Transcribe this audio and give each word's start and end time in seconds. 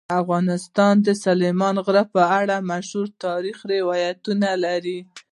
افغانستان 0.21 0.95
د 1.07 1.09
سلیمان 1.25 1.75
غر 1.85 1.97
په 2.13 2.21
اړه 2.39 2.65
مشهور 2.71 3.07
تاریخی 3.25 3.67
روایتونه 3.75 4.49
لري. 4.65 4.99